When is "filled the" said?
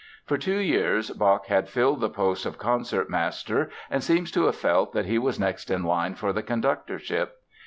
1.69-2.09